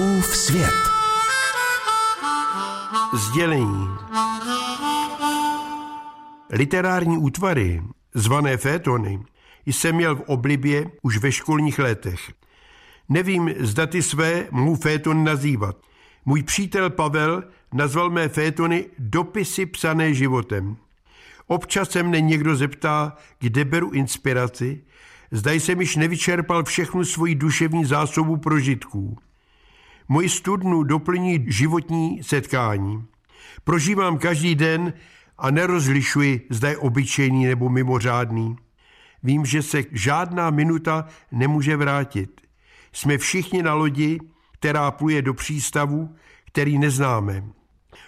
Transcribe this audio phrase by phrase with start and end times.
[0.00, 0.74] Fouskův svět.
[3.14, 3.88] Sdělení.
[6.50, 7.82] Literární útvary,
[8.14, 9.20] zvané fétony,
[9.66, 12.20] jsem měl v oblibě už ve školních letech.
[13.08, 15.76] Nevím, zda ty své mohu féton nazývat.
[16.24, 20.76] Můj přítel Pavel nazval mé fétony dopisy psané životem.
[21.46, 24.84] Občas se mne někdo zeptá, kde beru inspiraci,
[25.30, 29.18] zda jsem již nevyčerpal všechnu svoji duševní zásobu prožitků.
[30.12, 33.04] Moji studnu doplní životní setkání.
[33.64, 34.92] Prožívám každý den
[35.38, 38.56] a nerozlišuji, zda je obyčejný nebo mimořádný.
[39.22, 42.40] Vím, že se žádná minuta nemůže vrátit.
[42.92, 44.20] Jsme všichni na lodi,
[44.52, 46.14] která pluje do přístavu,
[46.46, 47.44] který neznáme.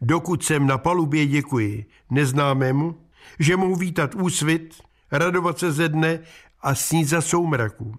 [0.00, 2.98] Dokud jsem na palubě, děkuji neznámému,
[3.38, 4.74] že mohu vítat úsvit,
[5.12, 6.18] radovat se ze dne
[6.62, 7.94] a snít za soumraku.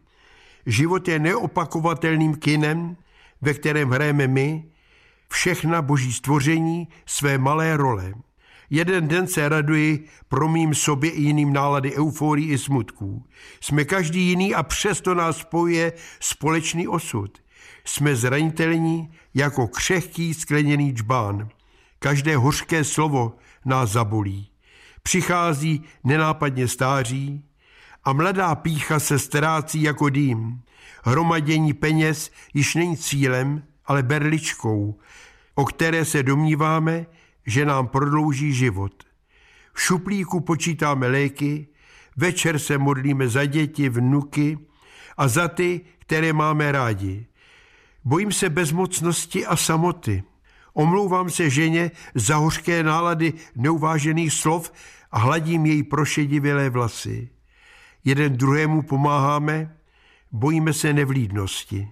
[0.65, 2.95] Život je neopakovatelným kinem,
[3.41, 4.63] ve kterém hrajeme my,
[5.29, 8.13] všechna boží stvoření, své malé role.
[8.69, 13.25] Jeden den se raduji, promím sobě i jiným nálady euforii i smutků.
[13.61, 17.37] Jsme každý jiný a přesto nás spojuje společný osud.
[17.85, 21.49] Jsme zranitelní jako křehký skleněný džbán.
[21.99, 24.49] Každé hořké slovo nás zabolí.
[25.03, 27.43] Přichází nenápadně stáří
[28.05, 30.61] a mladá pícha se ztrácí jako dým.
[31.03, 34.99] Hromadění peněz již není cílem, ale berličkou,
[35.55, 37.05] o které se domníváme,
[37.45, 39.03] že nám prodlouží život.
[39.73, 41.67] V šuplíku počítáme léky,
[42.17, 44.57] večer se modlíme za děti, vnuky
[45.17, 47.25] a za ty, které máme rádi.
[48.03, 50.23] Bojím se bezmocnosti a samoty.
[50.73, 54.71] Omlouvám se ženě za hořké nálady neuvážených slov
[55.11, 57.34] a hladím její prošedivělé vlasy.
[58.05, 59.77] Jeden druhému pomáháme,
[60.31, 61.87] bojíme se nevlídnosti.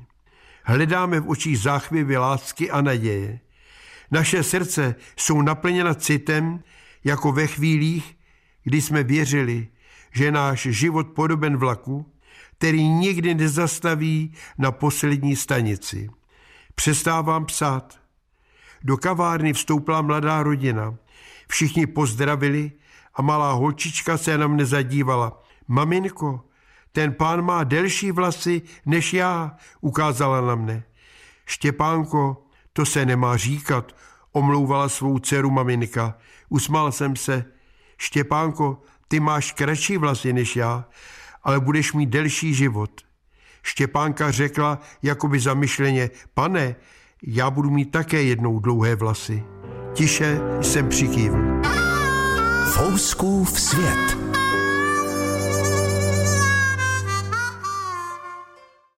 [0.63, 3.39] Hledáme v očích záchvěvy lásky a naděje.
[4.11, 6.63] Naše srdce jsou naplněna citem,
[7.03, 8.17] jako ve chvílích,
[8.63, 9.67] kdy jsme věřili,
[10.11, 12.13] že náš život podoben vlaku,
[12.57, 16.09] který nikdy nezastaví na poslední stanici.
[16.75, 17.99] Přestávám psát.
[18.83, 20.95] Do kavárny vstoupila mladá rodina.
[21.47, 22.71] Všichni pozdravili
[23.15, 25.43] a malá holčička se na mne zadívala.
[25.67, 26.41] Maminko,
[26.91, 30.83] ten pán má delší vlasy než já, ukázala na mne.
[31.45, 33.95] Štěpánko, to se nemá říkat,
[34.31, 36.17] omlouvala svou dceru maminka.
[36.49, 37.45] Usmál jsem se.
[37.97, 40.85] Štěpánko, ty máš kratší vlasy než já,
[41.43, 43.01] ale budeš mít delší život.
[43.63, 46.75] Štěpánka řekla jakoby zamyšleně, pane,
[47.23, 49.43] já budu mít také jednou dlouhé vlasy.
[49.93, 51.61] Tiše jsem přikývl.
[52.73, 54.32] Fouskův svět.